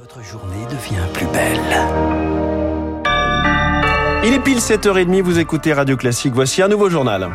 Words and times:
Votre 0.00 0.24
journée 0.24 0.64
devient 0.70 1.04
plus 1.12 1.26
belle. 1.26 1.60
Il 4.24 4.32
est 4.32 4.38
pile 4.38 4.56
7h30, 4.56 5.20
vous 5.20 5.38
écoutez 5.38 5.74
Radio 5.74 5.98
Classique. 5.98 6.32
Voici 6.34 6.62
un 6.62 6.68
nouveau 6.68 6.88
journal. 6.88 7.28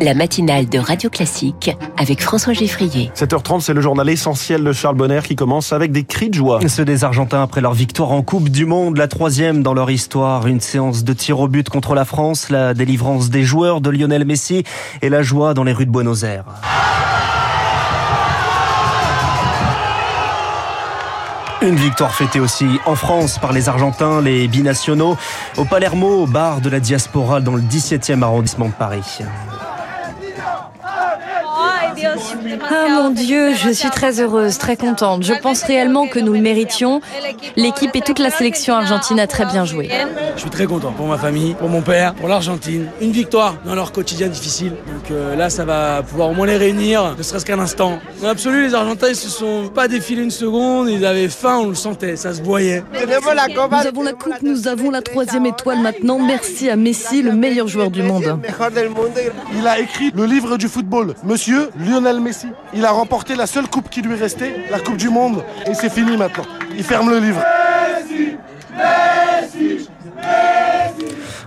La 0.00 0.14
matinale 0.14 0.68
de 0.68 0.78
Radio 0.78 1.10
Classique 1.10 1.76
avec 1.98 2.22
François 2.22 2.52
Geffrier. 2.52 3.10
7h30, 3.16 3.62
c'est 3.62 3.74
le 3.74 3.80
journal 3.80 4.08
essentiel 4.08 4.62
de 4.62 4.72
Charles 4.72 4.96
Bonner 4.96 5.20
qui 5.24 5.34
commence 5.34 5.72
avec 5.72 5.90
des 5.90 6.04
cris 6.04 6.30
de 6.30 6.34
joie. 6.34 6.60
Ceux 6.68 6.84
des 6.84 7.02
Argentins 7.02 7.42
après 7.42 7.60
leur 7.60 7.74
victoire 7.74 8.12
en 8.12 8.22
Coupe 8.22 8.48
du 8.48 8.64
Monde, 8.64 8.96
la 8.96 9.08
troisième 9.08 9.64
dans 9.64 9.74
leur 9.74 9.90
histoire. 9.90 10.46
Une 10.46 10.60
séance 10.60 11.02
de 11.02 11.12
tir 11.14 11.40
au 11.40 11.48
but 11.48 11.68
contre 11.68 11.96
la 11.96 12.04
France, 12.04 12.48
la 12.48 12.74
délivrance 12.74 13.28
des 13.28 13.42
joueurs 13.42 13.80
de 13.80 13.90
Lionel 13.90 14.24
Messi 14.24 14.62
et 15.02 15.08
la 15.08 15.22
joie 15.22 15.52
dans 15.52 15.64
les 15.64 15.72
rues 15.72 15.86
de 15.86 15.90
Buenos 15.90 16.22
Aires. 16.22 16.44
Une 21.62 21.76
victoire 21.76 22.14
fêtée 22.14 22.40
aussi 22.40 22.66
en 22.86 22.94
France 22.94 23.38
par 23.38 23.52
les 23.52 23.68
Argentins, 23.68 24.22
les 24.22 24.48
binationaux, 24.48 25.18
au 25.58 25.66
Palermo, 25.66 26.22
au 26.22 26.26
bar 26.26 26.62
de 26.62 26.70
la 26.70 26.80
diaspora 26.80 27.40
dans 27.40 27.54
le 27.54 27.60
17e 27.60 28.22
arrondissement 28.22 28.68
de 28.68 28.72
Paris. 28.72 29.20
Ah 32.04 32.88
mon 32.88 33.10
Dieu, 33.10 33.54
je 33.54 33.70
suis 33.70 33.90
très 33.90 34.20
heureuse, 34.20 34.58
très 34.58 34.76
contente. 34.76 35.22
Je 35.22 35.34
pense 35.34 35.62
réellement 35.62 36.06
que 36.06 36.18
nous 36.18 36.32
le 36.32 36.40
méritions. 36.40 37.00
L'équipe 37.56 37.94
et 37.94 38.00
toute 38.00 38.18
la 38.18 38.30
sélection 38.30 38.74
argentine 38.74 39.20
a 39.20 39.26
très 39.26 39.44
bien 39.46 39.64
joué. 39.64 39.90
Je 40.36 40.40
suis 40.40 40.50
très 40.50 40.66
content 40.66 40.92
pour 40.92 41.06
ma 41.06 41.18
famille, 41.18 41.54
pour 41.54 41.68
mon 41.68 41.82
père, 41.82 42.14
pour 42.14 42.28
l'Argentine. 42.28 42.86
Une 43.00 43.12
victoire 43.12 43.56
dans 43.64 43.74
leur 43.74 43.92
quotidien 43.92 44.28
difficile. 44.28 44.70
Donc 44.70 45.10
euh, 45.10 45.36
là, 45.36 45.50
ça 45.50 45.64
va 45.64 46.02
pouvoir 46.02 46.30
au 46.30 46.34
moins 46.34 46.46
les 46.46 46.56
réunir, 46.56 47.14
ne 47.16 47.22
serait-ce 47.22 47.44
qu'un 47.44 47.58
instant. 47.58 47.98
Dans 48.20 48.28
l'absolu, 48.28 48.66
les 48.66 48.74
Argentins, 48.74 49.08
ils 49.08 49.16
se 49.16 49.28
sont 49.28 49.68
pas 49.74 49.88
défilés 49.88 50.22
une 50.22 50.30
seconde. 50.30 50.88
Ils 50.88 51.04
avaient 51.04 51.28
faim, 51.28 51.58
on 51.62 51.68
le 51.68 51.74
sentait, 51.74 52.16
ça 52.16 52.34
se 52.34 52.42
voyait. 52.42 52.82
Nous 52.94 53.12
avons 53.12 54.02
la 54.02 54.12
coupe, 54.12 54.34
nous 54.42 54.68
avons 54.68 54.90
la 54.90 55.02
troisième 55.02 55.46
étoile 55.46 55.80
maintenant. 55.80 56.18
Merci 56.18 56.70
à 56.70 56.76
Messi, 56.76 57.22
le 57.22 57.32
meilleur 57.32 57.68
joueur 57.68 57.90
du 57.90 58.02
monde. 58.02 58.38
Il 59.56 59.66
a 59.66 59.78
écrit 59.78 60.12
le 60.14 60.24
livre 60.24 60.56
du 60.56 60.68
football. 60.68 61.14
Monsieur 61.24 61.70
Lionel 61.90 62.20
Messi. 62.20 62.46
Il 62.72 62.84
a 62.84 62.92
remporté 62.92 63.34
la 63.34 63.46
seule 63.46 63.66
coupe 63.66 63.90
qui 63.90 64.00
lui 64.00 64.14
restait, 64.14 64.66
la 64.70 64.78
Coupe 64.78 64.96
du 64.96 65.08
Monde. 65.08 65.42
Et 65.66 65.74
c'est 65.74 65.90
fini 65.90 66.16
maintenant. 66.16 66.44
Il 66.76 66.84
ferme 66.84 67.10
le 67.10 67.18
livre. 67.18 67.42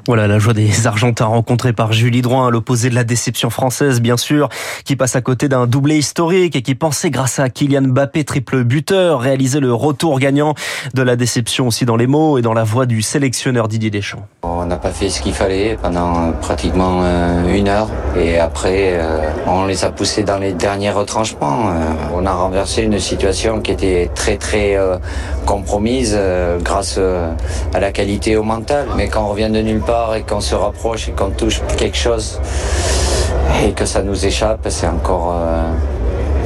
Voilà 0.05 0.27
la 0.27 0.37
joie 0.37 0.53
des 0.53 0.85
Argentins 0.85 1.27
rencontrés 1.27 1.71
par 1.71 1.93
Julie 1.93 2.21
Drouin 2.21 2.49
l'opposé 2.49 2.89
de 2.89 2.95
la 2.95 3.05
déception 3.05 3.49
française, 3.49 4.01
bien 4.01 4.17
sûr, 4.17 4.49
qui 4.83 4.97
passe 4.97 5.15
à 5.15 5.21
côté 5.21 5.47
d'un 5.47 5.65
doublé 5.65 5.97
historique 5.97 6.57
et 6.57 6.61
qui 6.61 6.75
pensait, 6.75 7.09
grâce 7.09 7.39
à 7.39 7.47
Kylian 7.47 7.83
Mbappé, 7.83 8.25
triple 8.25 8.65
buteur, 8.65 9.21
réaliser 9.21 9.61
le 9.61 9.73
retour 9.73 10.19
gagnant 10.19 10.55
de 10.93 11.01
la 11.01 11.15
déception 11.15 11.67
aussi 11.67 11.85
dans 11.85 11.95
les 11.95 12.07
mots 12.07 12.37
et 12.37 12.41
dans 12.41 12.53
la 12.53 12.65
voix 12.65 12.85
du 12.85 13.01
sélectionneur 13.01 13.69
Didier 13.69 13.91
Deschamps. 13.91 14.27
On 14.43 14.65
n'a 14.65 14.75
pas 14.75 14.89
fait 14.91 15.09
ce 15.09 15.21
qu'il 15.21 15.33
fallait 15.33 15.77
pendant 15.81 16.33
pratiquement 16.33 16.99
euh, 17.03 17.55
une 17.55 17.69
heure 17.69 17.87
et 18.17 18.39
après 18.39 18.91
euh, 18.93 19.19
on 19.47 19.65
les 19.65 19.85
a 19.85 19.89
poussés 19.91 20.23
dans 20.23 20.37
les 20.37 20.51
derniers 20.51 20.91
retranchements. 20.91 21.69
Euh, 21.69 21.93
on 22.13 22.25
a 22.25 22.33
renversé 22.33 22.81
une 22.81 22.99
situation 22.99 23.61
qui 23.61 23.71
était 23.71 24.09
très 24.13 24.35
très 24.35 24.77
compromise 25.45 26.17
grâce 26.61 26.99
à 27.73 27.79
la 27.79 27.91
qualité 27.91 28.35
au 28.35 28.43
mental. 28.43 28.87
Mais 28.97 29.07
quand 29.07 29.23
on 29.23 29.29
revient 29.29 29.49
de 29.49 29.61
nulle 29.61 29.79
part 29.79 29.92
et 30.15 30.23
qu'on 30.23 30.41
se 30.41 30.55
rapproche 30.55 31.07
et 31.09 31.11
qu'on 31.11 31.29
touche 31.29 31.61
quelque 31.77 31.97
chose 31.97 32.39
et 33.63 33.71
que 33.71 33.85
ça 33.85 34.01
nous 34.01 34.25
échappe, 34.25 34.65
c'est 34.69 34.87
encore 34.87 35.35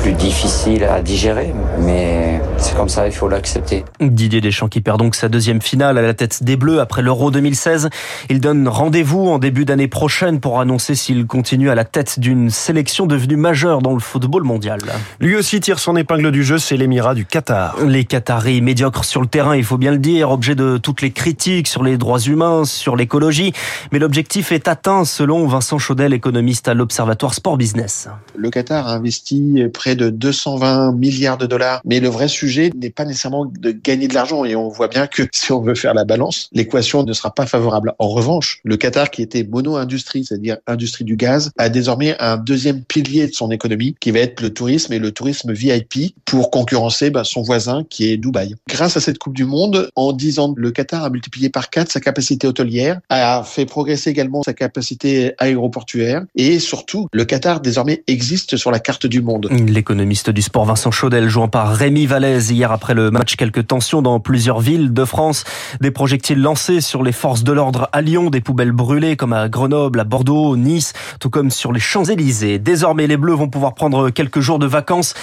plus 0.08 0.14
difficile 0.14 0.86
à 0.86 1.02
digérer. 1.02 1.54
Mais 1.82 2.40
c'est 2.58 2.74
comme 2.78 2.88
ça, 2.88 3.08
il 3.08 3.12
faut 3.12 3.28
l'accepter. 3.28 3.84
Didier 4.00 4.40
Deschamps 4.40 4.70
qui 4.70 4.80
perd 4.80 5.00
donc 5.00 5.16
sa 5.16 5.28
deuxième 5.28 5.62
finale 5.62 5.98
à 5.98 6.02
la 6.02 6.14
tête 6.14 6.44
des 6.44 6.56
Bleus 6.56 6.80
après 6.80 7.02
l'Euro 7.02 7.30
2016. 7.30 7.90
Il 8.30 8.40
donne 8.40 8.70
rendez-vous 8.70 9.28
en 9.28 9.38
début 9.38 9.66
d'année 9.66 9.90
prochaine 9.90 10.40
pour 10.40 10.62
annoncer 10.62 10.96
s'il 10.96 11.28
continue 11.28 11.70
à 11.70 11.76
la 11.76 11.84
tête 11.84 12.22
d'une 12.22 12.50
sélection 12.50 13.06
devenue 13.06 13.36
majeure 13.36 13.82
dans 13.82 13.94
le 13.94 14.00
football 14.00 14.44
mondial. 14.44 14.80
Lui 15.20 15.36
aussi 15.36 15.60
tire 15.60 15.78
son 15.78 15.98
épingle 15.98 16.32
du 16.32 16.42
jeu, 16.46 16.58
c'est 16.58 16.78
l'émirat 16.78 17.14
du 17.14 17.26
Qatar. 17.26 17.76
Les 17.86 18.06
Qataris 18.06 18.62
médiocres 18.62 19.04
sur 19.04 19.20
le 19.20 19.28
terrain, 19.28 19.58
il 19.58 19.66
faut 19.66 19.78
bien 19.78 19.92
le 19.92 20.00
dire, 20.00 20.32
objet 20.32 20.56
de 20.56 20.78
toutes 20.78 21.02
les 21.02 21.12
critiques 21.12 21.68
sur 21.68 21.84
les 21.84 21.98
droits 21.98 22.22
humains, 22.22 22.64
sur 22.64 22.96
l'écologie. 22.96 23.52
Mais 23.92 24.00
l'objectif 24.00 24.54
est 24.54 24.70
atteint 24.70 25.04
selon 25.04 25.48
Vincent 25.48 25.80
Chaudel, 25.80 26.14
économiste 26.14 26.70
à 26.70 26.74
l'Observatoire 26.74 27.34
Sport 27.34 27.58
Business. 27.58 28.08
Le 28.38 28.50
Qatar 28.50 28.88
a 28.88 28.94
investi 28.94 29.66
près 29.74 29.97
de 29.98 30.10
220 30.10 30.94
milliards 30.94 31.38
de 31.38 31.46
dollars. 31.46 31.82
Mais 31.86 32.00
le 32.00 32.10
vrai 32.10 32.28
sujet 32.28 32.72
n'est 32.76 32.90
pas 32.90 33.06
nécessairement 33.06 33.46
de 33.46 33.72
gagner 33.72 34.08
de 34.08 34.14
l'argent. 34.14 34.46
Et 34.46 34.56
on 34.56 34.70
voit 34.70 34.88
bien 34.88 35.08
que 35.08 35.24
si 35.34 35.52
on 35.52 35.62
veut 35.62 35.76
faire 35.76 35.94
la 35.94 36.06
balance, 36.06 36.50
l'équation 36.54 37.04
ne 37.04 37.14
sera 37.14 37.34
pas 37.34 37.46
favorable. 37.46 37.94
En 38.00 38.08
revanche, 38.08 38.60
le 38.64 38.78
Qatar, 38.78 39.12
qui 39.12 39.22
était 39.22 39.44
mono-industrie, 39.44 40.26
c'est-à-dire 40.26 40.58
industrie 40.68 41.04
du 41.04 41.16
gaz, 41.16 41.52
a 41.58 41.70
désormais 41.70 42.16
un 42.20 42.38
deuxième 42.38 42.84
pilier 42.84 43.28
de 43.28 43.34
son 43.34 43.52
économie, 43.52 43.96
qui 44.00 44.12
va 44.12 44.20
être 44.20 44.42
le 44.42 44.54
tourisme 44.54 44.94
et 44.94 45.00
le 45.00 45.12
tourisme 45.12 45.52
VIP 45.52 46.16
pour 46.26 46.52
concurrencer 46.52 47.10
bah, 47.10 47.24
son 47.24 47.42
voisin 47.42 47.84
qui 47.90 48.10
est 48.12 48.18
Dubaï. 48.18 48.56
Grâce 48.70 48.98
à 48.98 49.02
cette 49.02 49.18
Coupe 49.18 49.36
du 49.36 49.46
Monde, 49.46 49.90
en 49.96 50.14
10 50.14 50.40
ans, 50.40 50.54
le 50.56 50.72
Qatar 50.72 51.04
a 51.04 51.10
multiplié 51.10 51.50
par 51.50 51.70
4 51.70 51.92
sa 51.92 52.00
capacité 52.00 52.48
hôtelière, 52.48 53.00
a 53.10 53.44
fait 53.44 53.66
progresser 53.66 54.10
également 54.10 54.44
sa 54.44 54.54
capacité 54.54 55.34
aéroportuaire 55.38 56.24
et 56.36 56.60
surtout, 56.60 57.08
le 57.12 57.26
Qatar 57.26 57.62
désormais 57.62 58.04
existe 58.08 58.58
sur 58.58 58.72
la 58.72 58.80
carte 58.80 59.08
du 59.08 59.22
monde. 59.22 59.48
L'économiste 59.88 60.30
du 60.32 60.42
sport 60.42 60.66
Vincent 60.66 60.92
Chaudel 60.92 61.30
jouant 61.30 61.48
par 61.48 61.74
Rémi 61.74 62.08
Vallès 62.08 62.50
hier 62.50 62.74
après 62.74 62.94
le 62.94 63.10
match. 63.10 63.38
Quelques 63.38 63.68
tensions 63.68 64.02
dans 64.02 64.20
plusieurs 64.20 64.60
villes 64.60 64.92
de 64.92 65.06
France. 65.06 65.46
Des 65.80 65.92
projectiles 65.92 66.42
lancés 66.42 66.82
sur 66.82 67.04
les 67.04 67.14
forces 67.14 67.46
de 67.46 67.54
l'ordre 67.54 67.88
à 67.94 68.02
Lyon, 68.02 68.30
des 68.30 68.42
poubelles 68.42 68.74
brûlées 68.74 69.16
comme 69.16 69.32
à 69.32 69.48
Grenoble, 69.48 70.02
à 70.02 70.04
Bordeaux, 70.04 70.58
Nice, 70.58 70.92
tout 71.22 71.30
comme 71.30 71.52
sur 71.52 71.72
les 71.72 71.80
Champs-Élysées. 71.80 72.60
Désormais, 72.60 73.08
les 73.08 73.16
Bleus 73.16 73.36
vont 73.36 73.48
pouvoir 73.48 73.76
prendre 73.76 74.10
quelques 74.10 74.42
jours 74.42 74.60
de 74.60 74.66
vacances. 74.66 75.14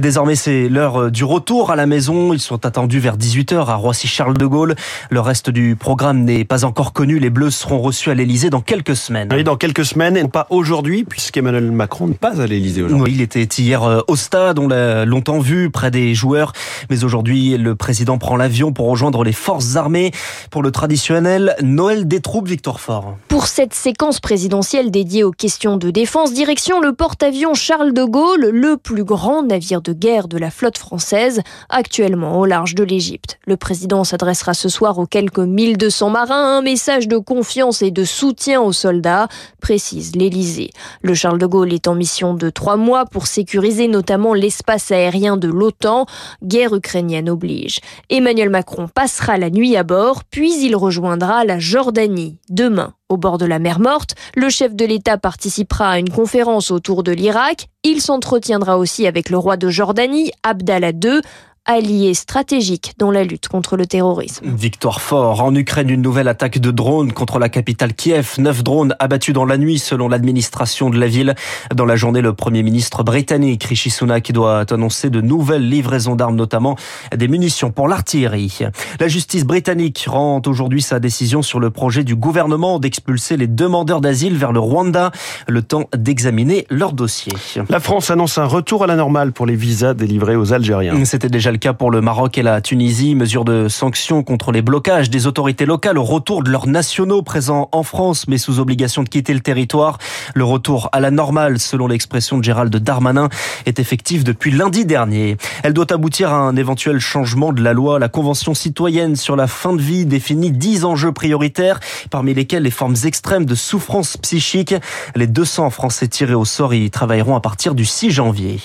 Désormais, 0.00 0.36
c'est 0.36 0.70
l'heure 0.70 1.10
du 1.10 1.24
retour 1.24 1.70
à 1.70 1.76
la 1.76 1.84
maison. 1.84 2.32
Ils 2.32 2.40
sont 2.40 2.64
attendus 2.64 3.00
vers 3.00 3.18
18h 3.18 3.66
à 3.66 3.74
Roissy-Charles 3.74 4.38
de 4.38 4.46
Gaulle. 4.46 4.74
Le 5.10 5.20
reste 5.20 5.50
du 5.50 5.76
programme 5.76 6.24
n'est 6.24 6.46
pas 6.46 6.64
encore 6.64 6.94
connu. 6.94 7.18
Les 7.18 7.28
Bleus 7.28 7.50
seront 7.50 7.78
reçus 7.78 8.08
à 8.08 8.14
l'Élysée 8.14 8.48
dans 8.48 8.62
quelques 8.62 8.96
semaines. 8.96 9.28
Oui, 9.34 9.44
dans 9.44 9.56
quelques 9.56 9.84
semaines, 9.84 10.16
et 10.16 10.26
pas 10.26 10.46
aujourd'hui, 10.48 11.04
puisqu'Emmanuel 11.04 11.70
Macron 11.72 12.06
n'est 12.06 12.14
pas 12.14 12.40
à 12.40 12.46
l'Élysée 12.46 12.80
aujourd'hui. 12.80 13.04
Oui, 13.04 13.12
il 13.16 13.20
était 13.20 13.42
hier 13.42 13.82
euh, 13.82 14.00
au 14.08 14.16
stade, 14.16 14.58
on 14.58 14.68
l'a 14.68 15.04
longtemps 15.04 15.38
vu, 15.38 15.70
près 15.70 15.90
des 15.90 16.14
joueurs. 16.14 16.52
Mais 16.90 17.04
aujourd'hui, 17.04 17.56
le 17.56 17.74
président 17.74 18.18
prend 18.18 18.36
l'avion 18.36 18.72
pour 18.72 18.88
rejoindre 18.88 19.24
les 19.24 19.32
forces 19.32 19.76
armées 19.76 20.12
pour 20.50 20.62
le 20.62 20.70
traditionnel 20.70 21.54
Noël 21.62 22.06
des 22.06 22.20
troupes 22.20 22.48
Victor 22.48 22.80
Fort. 22.80 23.16
Pour 23.28 23.46
cette 23.46 23.74
séquence 23.74 24.20
présidentielle 24.20 24.90
dédiée 24.90 25.24
aux 25.24 25.30
questions 25.30 25.76
de 25.76 25.90
défense, 25.90 26.32
direction 26.32 26.80
le 26.80 26.92
porte-avions 26.92 27.54
Charles 27.54 27.92
de 27.92 28.04
Gaulle, 28.04 28.48
le 28.50 28.76
plus 28.76 29.04
grand 29.04 29.42
navire 29.42 29.82
de 29.82 29.92
guerre 29.92 30.28
de 30.28 30.38
la 30.38 30.50
flotte 30.50 30.78
française, 30.78 31.40
actuellement 31.68 32.38
au 32.38 32.46
large 32.46 32.74
de 32.74 32.84
l'Égypte. 32.84 33.38
Le 33.46 33.56
président 33.56 34.04
s'adressera 34.04 34.54
ce 34.54 34.68
soir 34.68 34.98
aux 34.98 35.06
quelques 35.06 35.38
1200 35.38 36.10
marins, 36.10 36.58
un 36.58 36.62
message 36.62 37.08
de 37.08 37.18
confiance 37.18 37.82
et 37.82 37.90
de 37.90 38.04
soutien 38.04 38.60
aux 38.60 38.72
soldats, 38.72 39.28
précise 39.60 40.16
l'Élysée. 40.16 40.70
Le 41.02 41.14
Charles 41.14 41.38
de 41.38 41.46
Gaulle 41.46 41.72
est 41.72 41.88
en 41.88 41.94
mission 41.94 42.34
de 42.34 42.50
trois 42.50 42.76
mois 42.76 43.04
pour 43.06 43.26
sécuriser 43.26 43.88
notamment 43.94 44.34
l'espace 44.34 44.90
aérien 44.90 45.36
de 45.36 45.48
l'OTAN. 45.48 46.06
Guerre 46.42 46.74
ukrainienne 46.74 47.30
oblige. 47.30 47.80
Emmanuel 48.10 48.50
Macron 48.50 48.88
passera 48.88 49.38
la 49.38 49.50
nuit 49.50 49.76
à 49.76 49.84
bord, 49.84 50.24
puis 50.24 50.52
il 50.62 50.76
rejoindra 50.76 51.44
la 51.44 51.58
Jordanie 51.58 52.38
demain. 52.50 52.92
Au 53.08 53.16
bord 53.16 53.38
de 53.38 53.46
la 53.46 53.58
mer 53.58 53.80
Morte, 53.80 54.14
le 54.34 54.48
chef 54.48 54.74
de 54.74 54.84
l'État 54.84 55.18
participera 55.18 55.90
à 55.90 55.98
une 55.98 56.10
conférence 56.10 56.70
autour 56.70 57.02
de 57.02 57.12
l'Irak. 57.12 57.68
Il 57.84 58.00
s'entretiendra 58.00 58.76
aussi 58.76 59.06
avec 59.06 59.30
le 59.30 59.38
roi 59.38 59.56
de 59.56 59.68
Jordanie, 59.68 60.32
Abdallah 60.42 60.90
II 60.90 61.20
allié 61.66 62.12
stratégique 62.12 62.92
dans 62.98 63.10
la 63.10 63.24
lutte 63.24 63.48
contre 63.48 63.76
le 63.76 63.86
terrorisme. 63.86 64.46
Victoire 64.54 65.00
fort. 65.00 65.42
En 65.42 65.54
Ukraine, 65.54 65.88
une 65.88 66.02
nouvelle 66.02 66.28
attaque 66.28 66.58
de 66.58 66.70
drones 66.70 67.12
contre 67.12 67.38
la 67.38 67.48
capitale 67.48 67.94
Kiev. 67.94 68.34
Neuf 68.38 68.62
drones 68.62 68.94
abattus 68.98 69.34
dans 69.34 69.46
la 69.46 69.56
nuit 69.56 69.78
selon 69.78 70.08
l'administration 70.08 70.90
de 70.90 70.98
la 70.98 71.06
ville. 71.06 71.34
Dans 71.74 71.86
la 71.86 71.96
journée, 71.96 72.20
le 72.20 72.34
premier 72.34 72.62
ministre 72.62 73.02
britannique 73.02 73.64
Rishi 73.64 73.88
Sunak 73.88 74.30
doit 74.32 74.70
annoncer 74.72 75.08
de 75.08 75.22
nouvelles 75.22 75.66
livraisons 75.66 76.16
d'armes, 76.16 76.36
notamment 76.36 76.76
des 77.16 77.28
munitions 77.28 77.70
pour 77.70 77.88
l'artillerie. 77.88 78.58
La 79.00 79.08
justice 79.08 79.44
britannique 79.44 80.04
rend 80.06 80.42
aujourd'hui 80.46 80.82
sa 80.82 81.00
décision 81.00 81.40
sur 81.40 81.60
le 81.60 81.70
projet 81.70 82.04
du 82.04 82.14
gouvernement 82.14 82.78
d'expulser 82.78 83.38
les 83.38 83.46
demandeurs 83.46 84.02
d'asile 84.02 84.36
vers 84.36 84.52
le 84.52 84.60
Rwanda, 84.60 85.12
le 85.48 85.62
temps 85.62 85.88
d'examiner 85.96 86.66
leur 86.68 86.92
dossier. 86.92 87.32
La 87.70 87.80
France 87.80 88.10
annonce 88.10 88.36
un 88.36 88.44
retour 88.44 88.84
à 88.84 88.86
la 88.86 88.96
normale 88.96 89.32
pour 89.32 89.46
les 89.46 89.56
visas 89.56 89.94
délivrés 89.94 90.36
aux 90.36 90.52
Algériens. 90.52 91.04
C'était 91.04 91.28
déjà 91.28 91.53
le 91.54 91.58
cas 91.58 91.72
pour 91.72 91.92
le 91.92 92.00
Maroc 92.00 92.36
et 92.36 92.42
la 92.42 92.60
Tunisie. 92.60 93.14
Mesure 93.14 93.44
de 93.44 93.68
sanctions 93.68 94.24
contre 94.24 94.50
les 94.50 94.60
blocages 94.60 95.08
des 95.08 95.28
autorités 95.28 95.66
locales 95.66 95.98
au 95.98 96.02
retour 96.02 96.42
de 96.42 96.50
leurs 96.50 96.66
nationaux 96.66 97.22
présents 97.22 97.68
en 97.70 97.84
France, 97.84 98.26
mais 98.26 98.38
sous 98.38 98.58
obligation 98.58 99.04
de 99.04 99.08
quitter 99.08 99.32
le 99.32 99.38
territoire. 99.38 99.98
Le 100.34 100.42
retour 100.42 100.88
à 100.90 100.98
la 100.98 101.12
normale, 101.12 101.60
selon 101.60 101.86
l'expression 101.86 102.38
de 102.38 102.42
Gérald 102.42 102.74
Darmanin, 102.74 103.28
est 103.66 103.78
effectif 103.78 104.24
depuis 104.24 104.50
lundi 104.50 104.84
dernier. 104.84 105.36
Elle 105.62 105.74
doit 105.74 105.92
aboutir 105.92 106.32
à 106.32 106.38
un 106.38 106.56
éventuel 106.56 106.98
changement 106.98 107.52
de 107.52 107.62
la 107.62 107.72
loi. 107.72 108.00
La 108.00 108.08
Convention 108.08 108.52
citoyenne 108.52 109.14
sur 109.14 109.36
la 109.36 109.46
fin 109.46 109.74
de 109.74 109.80
vie 109.80 110.06
définit 110.06 110.50
10 110.50 110.84
enjeux 110.84 111.12
prioritaires, 111.12 111.78
parmi 112.10 112.34
lesquels 112.34 112.64
les 112.64 112.72
formes 112.72 112.96
extrêmes 113.04 113.44
de 113.44 113.54
souffrance 113.54 114.16
psychique. 114.16 114.74
Les 115.14 115.28
200 115.28 115.70
Français 115.70 116.08
tirés 116.08 116.34
au 116.34 116.44
sort 116.44 116.74
y 116.74 116.90
travailleront 116.90 117.36
à 117.36 117.40
partir 117.40 117.76
du 117.76 117.84
6 117.84 118.10
janvier. 118.10 118.58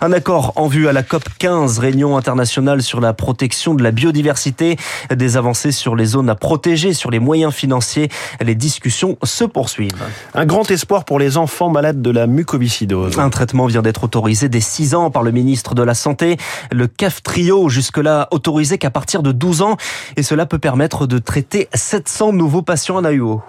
Un 0.00 0.12
accord 0.12 0.52
en 0.54 0.68
vue 0.68 0.86
à 0.86 0.92
la 0.92 1.02
COP 1.02 1.24
15, 1.40 1.80
réunion 1.80 2.16
internationale 2.16 2.35
sur 2.44 3.00
la 3.00 3.12
protection 3.12 3.74
de 3.74 3.82
la 3.82 3.90
biodiversité, 3.90 4.76
des 5.14 5.36
avancées 5.36 5.72
sur 5.72 5.96
les 5.96 6.06
zones 6.06 6.28
à 6.28 6.34
protéger, 6.34 6.92
sur 6.92 7.10
les 7.10 7.18
moyens 7.18 7.52
financiers. 7.52 8.08
Les 8.40 8.54
discussions 8.54 9.16
se 9.22 9.44
poursuivent. 9.44 9.90
Un 10.34 10.46
grand 10.46 10.70
espoir 10.70 11.04
pour 11.04 11.18
les 11.18 11.36
enfants 11.36 11.70
malades 11.70 12.02
de 12.02 12.10
la 12.10 12.26
mucoviscidose. 12.26 13.18
Un 13.18 13.30
traitement 13.30 13.66
vient 13.66 13.82
d'être 13.82 14.04
autorisé 14.04 14.48
dès 14.48 14.60
6 14.60 14.94
ans 14.94 15.10
par 15.10 15.22
le 15.22 15.30
ministre 15.30 15.74
de 15.74 15.82
la 15.82 15.94
Santé. 15.94 16.36
Le 16.70 16.86
CAF 16.86 17.22
Trio, 17.22 17.68
jusque-là 17.68 18.28
autorisé 18.30 18.78
qu'à 18.78 18.90
partir 18.90 19.22
de 19.22 19.32
12 19.32 19.62
ans. 19.62 19.76
Et 20.16 20.22
cela 20.22 20.46
peut 20.46 20.58
permettre 20.58 21.06
de 21.06 21.18
traiter 21.18 21.68
700 21.74 22.32
nouveaux 22.32 22.62
patients 22.62 22.96
en 22.96 23.04
AUO. 23.04 23.42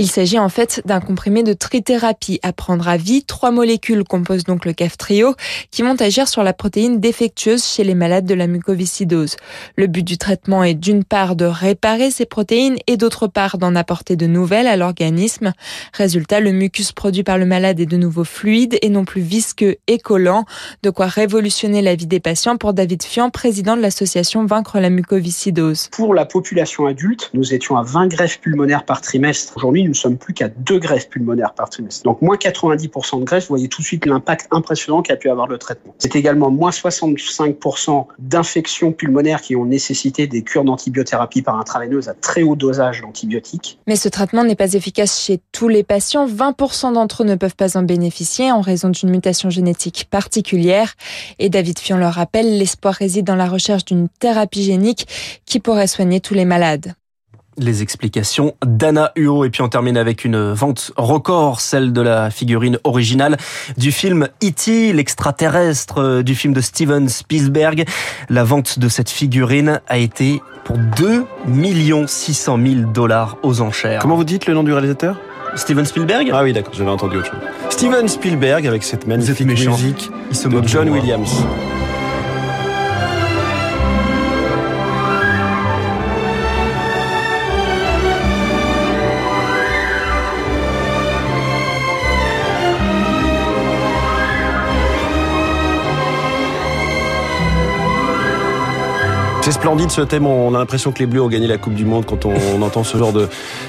Il 0.00 0.08
s'agit 0.08 0.38
en 0.38 0.48
fait 0.48 0.80
d'un 0.84 1.00
comprimé 1.00 1.42
de 1.42 1.52
trithérapie 1.52 2.38
à 2.44 2.52
prendre 2.52 2.86
à 2.86 2.96
vie. 2.96 3.24
Trois 3.24 3.50
molécules 3.50 4.04
composent 4.04 4.44
donc 4.44 4.64
le 4.64 4.72
CAF-trio 4.72 5.34
qui 5.72 5.82
vont 5.82 5.96
agir 6.00 6.28
sur 6.28 6.44
la 6.44 6.52
protéine 6.52 7.00
défectueuse 7.00 7.64
chez 7.64 7.82
les 7.82 7.96
malades 7.96 8.24
de 8.24 8.34
la 8.34 8.46
mucoviscidose. 8.46 9.34
Le 9.74 9.88
but 9.88 10.04
du 10.04 10.16
traitement 10.16 10.62
est 10.62 10.74
d'une 10.74 11.02
part 11.02 11.34
de 11.34 11.46
réparer 11.46 12.12
ces 12.12 12.26
protéines 12.26 12.76
et 12.86 12.96
d'autre 12.96 13.26
part 13.26 13.58
d'en 13.58 13.74
apporter 13.74 14.14
de 14.14 14.28
nouvelles 14.28 14.68
à 14.68 14.76
l'organisme. 14.76 15.52
Résultat, 15.92 16.38
le 16.38 16.52
mucus 16.52 16.92
produit 16.92 17.24
par 17.24 17.36
le 17.36 17.46
malade 17.46 17.80
est 17.80 17.86
de 17.86 17.96
nouveau 17.96 18.22
fluide 18.22 18.78
et 18.82 18.90
non 18.90 19.04
plus 19.04 19.20
visqueux 19.20 19.78
et 19.88 19.98
collant, 19.98 20.44
de 20.84 20.90
quoi 20.90 21.06
révolutionner 21.06 21.82
la 21.82 21.96
vie 21.96 22.06
des 22.06 22.20
patients 22.20 22.56
pour 22.56 22.72
David 22.72 23.02
Fian, 23.02 23.30
président 23.30 23.76
de 23.76 23.82
l'association 23.82 24.46
Vaincre 24.46 24.78
la 24.78 24.90
mucoviscidose. 24.90 25.88
Pour 25.90 26.14
la 26.14 26.24
population 26.24 26.86
adulte, 26.86 27.30
nous 27.34 27.52
étions 27.52 27.76
à 27.76 27.82
20 27.82 28.06
greffes 28.06 28.40
pulmonaires 28.40 28.84
par 28.84 29.00
trimestre. 29.00 29.54
Aujourd'hui, 29.56 29.87
nous 29.88 29.94
ne 29.94 29.98
sommes 29.98 30.18
plus 30.18 30.34
qu'à 30.34 30.48
deux 30.48 30.78
greffes 30.78 31.08
pulmonaires 31.08 31.54
par 31.54 31.70
trimestre. 31.70 32.04
Donc 32.04 32.20
moins 32.20 32.36
90% 32.36 33.20
de 33.20 33.24
greffes, 33.24 33.44
vous 33.44 33.48
voyez 33.48 33.68
tout 33.68 33.80
de 33.80 33.86
suite 33.86 34.04
l'impact 34.04 34.46
impressionnant 34.50 35.02
qu'a 35.02 35.16
pu 35.16 35.30
avoir 35.30 35.46
le 35.46 35.56
traitement. 35.56 35.94
C'est 35.98 36.14
également 36.14 36.50
moins 36.50 36.70
65% 36.70 38.06
d'infections 38.18 38.92
pulmonaires 38.92 39.40
qui 39.40 39.56
ont 39.56 39.64
nécessité 39.64 40.26
des 40.26 40.42
cures 40.42 40.64
d'antibiothérapie 40.64 41.40
par 41.42 41.58
intraveineuse 41.58 42.08
à 42.08 42.14
très 42.14 42.42
haut 42.42 42.54
dosage 42.54 43.00
d'antibiotiques. 43.00 43.78
Mais 43.86 43.96
ce 43.96 44.08
traitement 44.08 44.44
n'est 44.44 44.56
pas 44.56 44.74
efficace 44.74 45.20
chez 45.20 45.40
tous 45.52 45.68
les 45.68 45.82
patients. 45.82 46.26
20% 46.26 46.92
d'entre 46.92 47.22
eux 47.22 47.26
ne 47.26 47.34
peuvent 47.34 47.56
pas 47.56 47.78
en 47.78 47.82
bénéficier 47.82 48.52
en 48.52 48.60
raison 48.60 48.90
d'une 48.90 49.10
mutation 49.10 49.48
génétique 49.48 50.06
particulière. 50.10 50.94
Et 51.38 51.48
David 51.48 51.78
Fion 51.78 51.96
le 51.96 52.06
rappelle, 52.06 52.58
l'espoir 52.58 52.94
réside 52.94 53.24
dans 53.24 53.36
la 53.36 53.48
recherche 53.48 53.86
d'une 53.86 54.08
thérapie 54.08 54.64
génique 54.64 55.06
qui 55.46 55.60
pourrait 55.60 55.86
soigner 55.86 56.20
tous 56.20 56.34
les 56.34 56.44
malades. 56.44 56.94
Les 57.58 57.82
explications 57.82 58.54
d'Anna 58.64 59.12
Huot. 59.16 59.44
Et 59.44 59.50
puis 59.50 59.62
on 59.62 59.68
termine 59.68 59.96
avec 59.96 60.24
une 60.24 60.52
vente 60.52 60.92
record, 60.96 61.60
celle 61.60 61.92
de 61.92 62.00
la 62.00 62.30
figurine 62.30 62.78
originale 62.84 63.36
du 63.76 63.92
film 63.92 64.28
E.T., 64.42 64.92
l'extraterrestre 64.92 66.22
du 66.22 66.34
film 66.34 66.54
de 66.54 66.60
Steven 66.60 67.08
Spielberg. 67.08 67.84
La 68.28 68.44
vente 68.44 68.78
de 68.78 68.88
cette 68.88 69.10
figurine 69.10 69.80
a 69.88 69.98
été 69.98 70.40
pour 70.64 70.78
2 70.96 71.24
600 72.06 72.58
000 72.64 72.90
dollars 72.92 73.36
aux 73.42 73.60
enchères. 73.60 74.00
Comment 74.00 74.16
vous 74.16 74.24
dites 74.24 74.46
le 74.46 74.54
nom 74.54 74.62
du 74.62 74.72
réalisateur? 74.72 75.16
Steven 75.54 75.84
Spielberg? 75.84 76.30
Ah 76.32 76.42
oui, 76.42 76.52
d'accord, 76.52 76.74
j'avais 76.74 76.90
entendu 76.90 77.16
autre 77.16 77.30
chose. 77.30 77.40
Steven 77.70 78.06
Spielberg 78.08 78.66
avec 78.66 78.82
cette 78.84 79.06
magnifique 79.06 79.46
musique 79.46 80.10
Il 80.30 80.36
se 80.36 80.48
de 80.48 80.66
John 80.66 80.88
Williams. 80.90 81.44
C'est 99.48 99.54
splendide 99.54 99.90
ce 99.90 100.02
thème. 100.02 100.26
On 100.26 100.54
a 100.54 100.58
l'impression 100.58 100.92
que 100.92 100.98
les 100.98 101.06
Bleus 101.06 101.22
ont 101.22 101.28
gagné 101.28 101.46
la 101.46 101.56
Coupe 101.56 101.72
du 101.72 101.86
Monde 101.86 102.04
quand 102.04 102.26
on, 102.26 102.60
entend 102.60 102.84
ce 102.84 102.98
genre 102.98 103.14
de, 103.14 103.28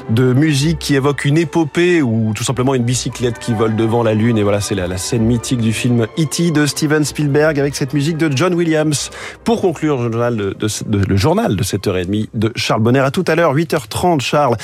de 0.09 0.33
musique 0.33 0.77
qui 0.77 0.93
évoque 0.95 1.23
une 1.23 1.37
épopée 1.37 2.01
ou 2.01 2.33
tout 2.35 2.43
simplement 2.43 2.75
une 2.75 2.83
bicyclette 2.83 3.39
qui 3.39 3.53
vole 3.53 3.77
devant 3.77 4.03
la 4.03 4.13
Lune. 4.13 4.37
Et 4.37 4.43
voilà, 4.43 4.59
c'est 4.59 4.75
la, 4.75 4.97
scène 4.97 5.23
mythique 5.23 5.61
du 5.61 5.71
film 5.71 6.05
E.T. 6.19 6.51
de 6.51 6.65
Steven 6.65 7.05
Spielberg 7.05 7.57
avec 7.61 7.77
cette 7.77 7.93
musique 7.93 8.17
de 8.17 8.29
John 8.35 8.55
Williams. 8.55 9.09
Pour 9.45 9.61
conclure 9.61 10.01
le 10.01 10.11
journal 10.11 10.35
de, 10.35 10.49
de, 10.51 10.67
de 10.85 11.05
le 11.05 11.15
journal 11.15 11.55
de 11.55 11.63
7h30 11.63 12.27
de 12.33 12.51
Charles 12.57 12.81
Bonner. 12.81 12.99
À 12.99 13.11
tout 13.11 13.23
à 13.25 13.35
l'heure, 13.35 13.55
8h30, 13.55 14.19
Charles. 14.19 14.57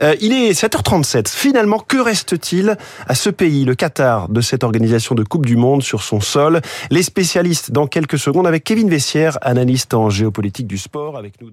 Euh, 0.00 0.14
il 0.20 0.32
est 0.32 0.52
7h37. 0.52 1.28
Finalement, 1.28 1.80
que 1.80 1.96
reste-t-il 1.96 2.76
à 3.08 3.16
ce 3.16 3.30
pays, 3.30 3.64
le 3.64 3.74
Qatar, 3.74 4.28
de 4.28 4.40
cette 4.40 4.62
organisation 4.62 5.16
de 5.16 5.24
Coupe 5.24 5.44
du 5.44 5.56
Monde 5.56 5.82
sur 5.82 6.04
son 6.04 6.20
sol? 6.20 6.60
Les 6.92 7.02
spécialistes 7.02 7.72
dans 7.72 7.88
quelques 7.88 8.20
secondes 8.20 8.46
avec 8.46 8.62
Kevin 8.62 8.88
Vessière, 8.88 9.38
analyste 9.42 9.92
en 9.94 10.08
géopolitique 10.08 10.51
du 10.60 10.78
sport 10.78 11.16
avec 11.16 11.40
nous. 11.40 11.50